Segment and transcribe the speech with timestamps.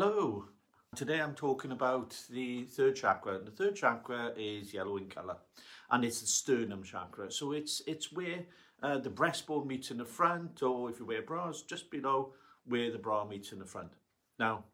[0.00, 0.44] Hello.
[0.94, 3.34] Today I'm talking about the third chakra.
[3.34, 5.38] And The third chakra is yellow in colour
[5.90, 7.32] and it's the sternum chakra.
[7.32, 8.44] So it's it's where
[8.80, 12.32] uh, the breastbone meets in the front or if you wear bras, just below
[12.64, 13.90] where the bra meets in the front.
[14.38, 14.66] Now,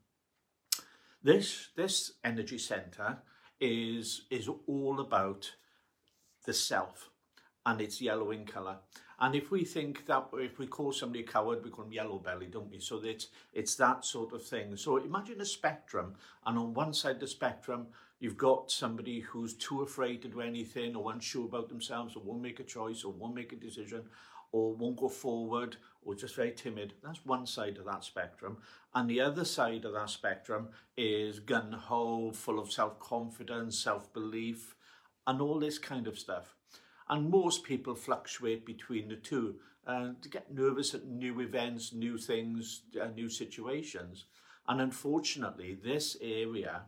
[1.23, 3.23] this this energy centre
[3.59, 5.55] is is all about
[6.45, 7.09] the self
[7.65, 8.77] and it's yellow in colour.
[9.21, 12.19] And if we think that if we call somebody a coward, we call them yellow
[12.19, 12.81] belly, don't we?
[12.81, 14.77] So it's it's that sort of thing.
[14.77, 16.15] So imagine a spectrum,
[16.47, 17.87] and on one side of the spectrum,
[18.21, 22.43] you've got somebody who's too afraid to do anything, or unsure about themselves, or won't
[22.43, 24.03] make a choice, or won't make a decision,
[24.53, 26.95] or won't go forward, or just very timid.
[27.03, 28.59] That's one side of that spectrum.
[28.95, 34.13] And the other side of that spectrum is gun ho, full of self confidence, self
[34.13, 34.75] belief,
[35.27, 36.57] and all this kind of stuff.
[37.09, 42.17] And most people fluctuate between the two and uh, get nervous at new events, new
[42.17, 44.25] things, uh, new situations.
[44.67, 46.83] And unfortunately, this area,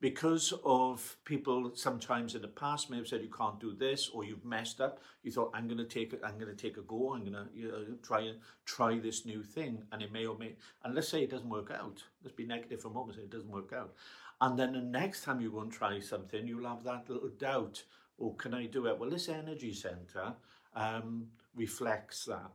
[0.00, 4.24] because of people sometimes in the past may have said you can't do this or
[4.24, 6.82] you've messed up, you thought I'm going to take it, I'm going to take a
[6.82, 10.26] go, I'm going to you know, try and try this new thing, and it may
[10.26, 10.54] or may.
[10.84, 12.04] And let's say it doesn't work out.
[12.22, 13.16] Let's be negative for a moment.
[13.16, 13.94] Say it doesn't work out,
[14.40, 17.82] and then the next time you go and try something, you'll have that little doubt
[18.18, 18.98] or can I do it?
[18.98, 20.34] Well, this energy center
[20.74, 22.50] um, reflects that.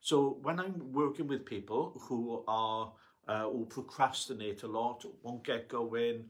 [0.00, 2.92] So when I'm working with people who are
[3.28, 6.24] uh, who procrastinate a lot, won't get going,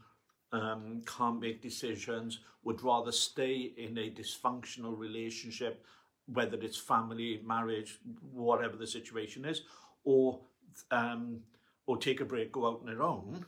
[0.52, 5.84] um, can't make decisions, would rather stay in a dysfunctional relationship,
[6.26, 7.98] whether it's family, marriage,
[8.32, 9.62] whatever the situation is,
[10.04, 10.40] or
[10.90, 11.40] um,
[11.86, 13.44] or take a break, go out on their own.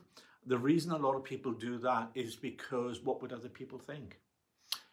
[0.47, 4.19] The reason a lot of people do that is because what would other people think?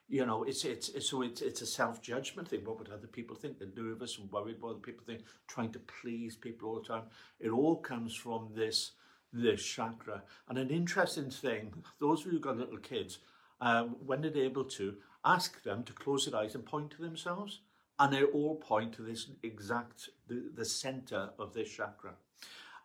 [0.10, 2.66] You know, it's it's, it's so it's it's a self judgment thing.
[2.66, 3.60] What would other people think?
[3.60, 7.04] They're nervous and worried what other people think, trying to please people all the time.
[7.40, 8.94] It all comes from this
[9.32, 10.24] this chakra.
[10.48, 13.20] And an interesting thing, those of you who got little kids,
[13.62, 17.60] um, when they're able to, ask them to close their eyes and point to themselves,
[18.00, 22.14] and they all point to this exact the, the center of this chakra.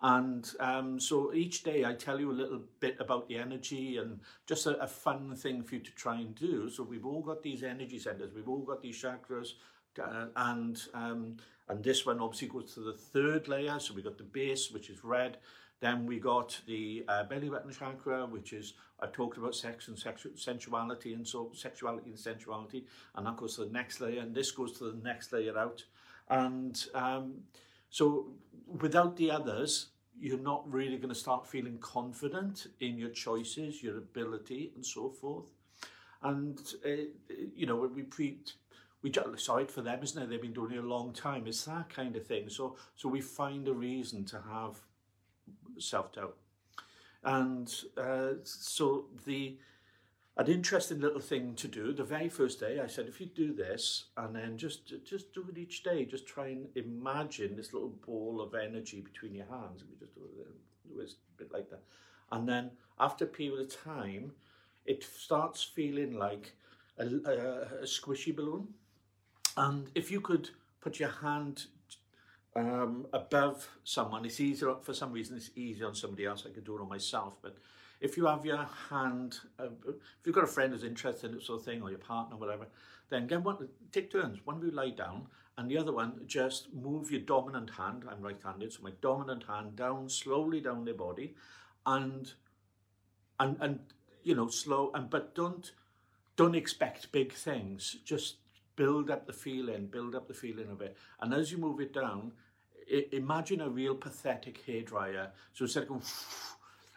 [0.03, 4.21] And um, so each day I tell you a little bit about the energy and
[4.47, 6.69] just a, a fun thing for you to try and do.
[6.69, 9.53] So we've all got these energy centers, we've all got these chakras,
[10.03, 11.37] uh, and um,
[11.69, 13.79] and this one obviously goes to the third layer.
[13.79, 15.39] So we got the base, which is red.
[15.81, 19.97] Then we got the uh, belly button chakra, which is I've talked about sex and
[19.97, 24.35] sexu- sensuality and so sexuality and sensuality, and that goes to the next layer, and
[24.35, 25.85] this goes to the next layer out.
[26.29, 27.35] And um,
[27.95, 28.27] so
[28.81, 33.99] without the others, you're not really going to start feeling confident in your choices, your
[33.99, 35.45] ability, and so forth.
[36.21, 37.05] And uh,
[37.55, 38.39] you know, we pre
[39.03, 40.29] we just sorry for them, isn't it?
[40.29, 41.47] They've been doing it a long time.
[41.47, 42.49] It's that kind of thing.
[42.49, 44.81] So so we find a reason to have
[45.79, 46.37] self doubt,
[47.23, 49.57] and uh, so the
[50.37, 51.93] an interesting little thing to do.
[51.93, 55.47] The very first day, I said, if you do this, and then just just do
[55.49, 59.83] it each day, just try and imagine this little ball of energy between your hands.
[59.83, 61.83] And we just do it, it a bit like that,
[62.33, 64.33] and then after a period of time,
[64.87, 66.55] it starts feeling like
[66.99, 68.69] a, a, a squishy balloon.
[69.57, 71.67] And if you could put your hand
[72.57, 75.37] um, above someone, it's easier for some reason.
[75.37, 76.45] It's easier on somebody else.
[76.47, 77.57] I could do it on myself, but
[78.05, 81.43] if you have your hand, uh, if you've got a friend who's interested in that
[81.43, 82.67] sort of thing, or your partner, whatever,
[83.09, 84.39] then get one, take turns.
[84.45, 85.27] One of you lie down,
[85.57, 88.05] and the other one just move your dominant hand.
[88.09, 91.35] I'm right-handed, so my dominant hand down slowly down their body,
[91.87, 92.31] and
[93.41, 93.81] and and
[94.23, 95.73] you know slow and but don't
[96.37, 97.97] don't expect big things.
[98.05, 98.37] Just
[98.77, 101.95] build up the feeling, build up the feeling of it, and as you move it
[101.95, 102.33] down,
[103.13, 105.29] imagine a real pathetic hairdryer.
[105.55, 106.03] So instead of going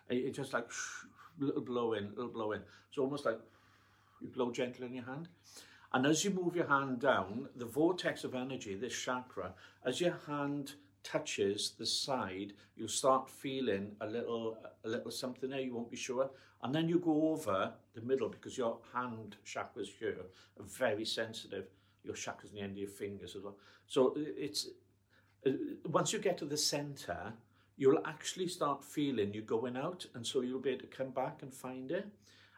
[0.09, 0.69] it just like
[1.39, 2.61] little blow in, little blow in.
[2.97, 3.39] Almost like
[4.21, 5.27] you blow gently in your hand.
[5.93, 9.53] And as you move your hand down, the vortex of energy, this chakra,
[9.85, 10.73] as your hand
[11.03, 15.61] touches the side, you'll start feeling a little, a little something there.
[15.61, 16.29] You won't be sure,
[16.63, 20.17] and then you go over the middle because your hand chakras here
[20.59, 21.67] are very sensitive.
[22.03, 23.57] Your chakras in the end of your fingers as well.
[23.85, 24.67] So it's
[25.45, 25.51] uh,
[25.85, 27.33] once you get to the center,
[27.77, 31.43] you'll actually start feeling you're going out and so you'll be able to come back
[31.43, 32.07] and find it.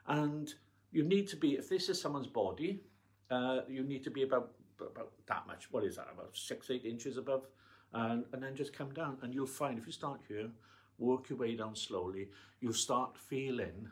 [0.07, 0.53] And
[0.91, 2.81] you need to be, if this is someone's body,
[3.29, 6.85] uh, you need to be about, about that much, what is that, about six, eight
[6.85, 7.45] inches above,
[7.93, 9.17] and, and then just come down.
[9.21, 10.49] And you'll find, if you start here,
[10.97, 12.29] work your way down slowly,
[12.61, 13.89] you'll start feeling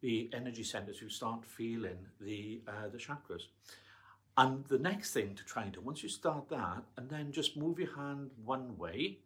[0.00, 3.42] the energy centers, you start feeling the, uh, the chakras.
[4.36, 7.56] And the next thing to try and do, once you start that, and then just
[7.56, 9.18] move your hand one way,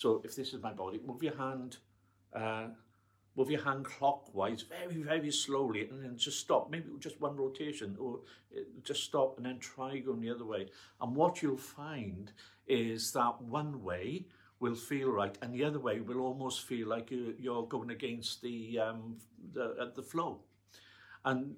[0.00, 1.76] so if this is my body, move your hand
[2.32, 2.68] uh,
[3.36, 6.70] move your hand clockwise very, very slowly and then just stop.
[6.70, 8.20] Maybe just one rotation or
[8.56, 10.68] uh, just stop and then try going the other way.
[11.00, 12.32] And what you'll find
[12.66, 14.26] is that one way
[14.58, 18.78] will feel right and the other way will almost feel like you're going against the,
[18.78, 19.16] um,
[19.52, 20.40] the, uh, the flow.
[21.24, 21.56] And,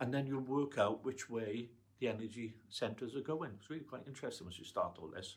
[0.00, 1.68] and then you'll work out which way
[2.00, 3.50] the energy centers are going.
[3.58, 5.36] It's really quite interesting once you start all this.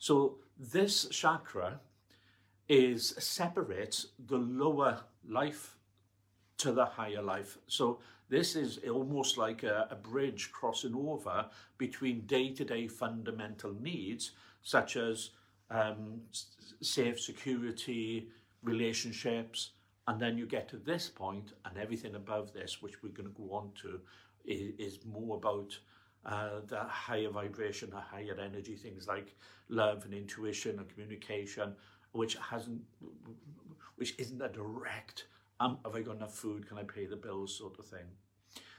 [0.00, 1.78] So this chakra
[2.68, 5.76] is separates the lower life
[6.56, 7.58] to the higher life.
[7.66, 8.00] So
[8.30, 11.46] this is almost like a, a bridge crossing over
[11.78, 14.32] between day-to-day -day fundamental needs,
[14.62, 15.30] such as
[15.70, 16.22] um,
[16.80, 18.28] safe security,
[18.62, 19.72] relationships,
[20.06, 23.42] and then you get to this point and everything above this, which we're going to
[23.42, 24.00] go on to,
[24.44, 25.80] is, is more about
[26.26, 29.34] uh, the higher vibration, the higher energy, things like
[29.68, 31.74] love and intuition and communication,
[32.12, 32.80] which hasn't,
[33.96, 35.26] which isn't a direct,
[35.60, 38.06] um, have I got enough food, can I pay the bills sort of thing.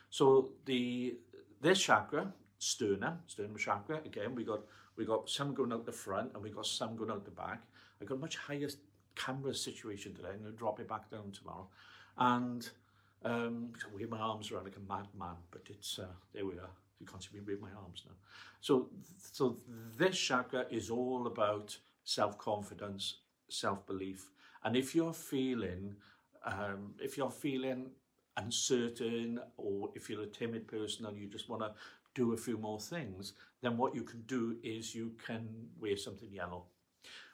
[0.10, 1.18] So the
[1.62, 4.62] this chakra, sternum, sternum chakra, again, we got
[4.96, 7.64] we got some going out the front and we got some going out the back.
[8.02, 8.68] I got a much higher
[9.16, 10.30] camera situation today.
[10.34, 11.68] I'm going to drop it back down tomorrow.
[12.18, 12.70] And
[13.24, 16.70] um, I wave my arms around like a madman, but it's, uh, there we are.
[17.02, 18.16] You can't see me wave my arms now.
[18.62, 18.90] So,
[19.32, 19.58] so
[19.98, 23.04] this chakra is all about self-confidence,
[23.50, 24.30] self-belief.
[24.64, 25.96] And if you're feeling,
[26.46, 27.90] um, if you're feeling
[28.38, 31.72] uncertain or if you're a timid person and you just want to
[32.14, 35.48] do a few more things, then what you can do is you can
[35.80, 36.66] wear something yellow.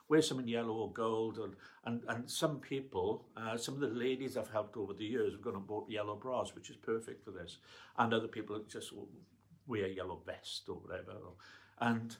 [0.09, 1.53] Wear something yellow or gold, and,
[1.83, 5.41] and, and some people, uh, some of the ladies I've helped over the years have
[5.41, 7.57] gone and bought yellow bras, which is perfect for this.
[7.97, 8.93] And other people just
[9.67, 11.13] wear yellow vest or whatever.
[11.79, 12.15] And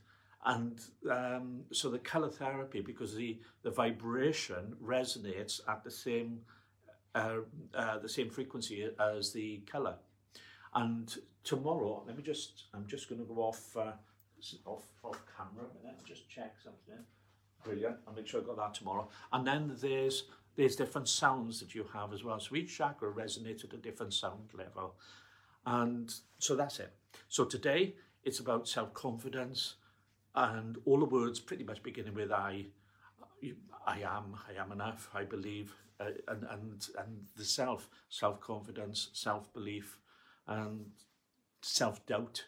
[0.46, 0.80] and
[1.12, 6.40] um, so the color therapy, because the, the vibration resonates at the same
[7.16, 7.40] uh,
[7.74, 9.96] uh, the same frequency as the color.
[10.76, 13.94] And tomorrow, let me just, I'm just going to go off, uh,
[14.66, 17.04] off, off camera a minute just check something.
[17.64, 17.98] Brilliant.
[18.08, 19.10] I'll make sure I got that tomorrow.
[19.34, 22.40] And then there's, there's different sounds that you have as well.
[22.40, 24.96] So each chakra resonates at a different sound level.
[25.68, 26.94] And so that's it.
[27.28, 29.76] So today it's about self-confidence
[30.34, 32.68] and all the words pretty much beginning with I,
[33.86, 40.00] I am, I am enough, I believe, uh, and, and, and the self, self-confidence, self-belief,
[40.48, 40.86] and
[41.62, 42.46] self-doubt.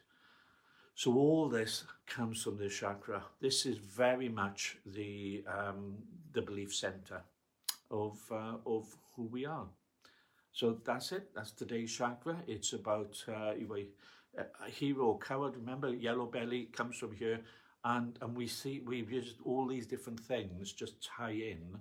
[0.95, 3.23] So all this comes from the chakra.
[3.41, 5.95] This is very much the um,
[6.33, 7.21] the belief center
[7.89, 9.67] of uh, of who we are.
[10.51, 11.29] So that's it.
[11.35, 12.37] That's today's chakra.
[12.47, 13.53] It's about uh,
[14.65, 15.55] a hero, coward.
[15.55, 17.39] Remember, yellow belly comes from here,
[17.83, 21.79] and and we see we've used all these different things just tie in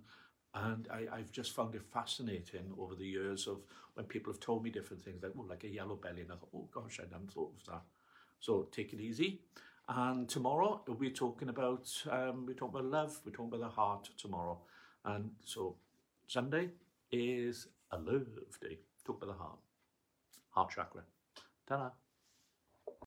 [0.55, 3.59] and I, I've just found it fascinating over the years of
[3.95, 6.23] when people have told me different things, like, oh, like a yellow belly.
[6.23, 7.83] And I thought, oh gosh, I hadn't thought of that.
[8.41, 9.41] So take it easy.
[9.89, 14.09] And tomorrow we're talking about, um, we're talking about love, we're talking about the heart
[14.19, 14.59] tomorrow.
[15.05, 15.77] And so
[16.27, 16.71] Sunday
[17.11, 18.27] is a love
[18.59, 18.79] day.
[19.07, 19.59] Talk about the heart.
[20.51, 21.03] Heart chakra.
[21.67, 21.91] Ta-da.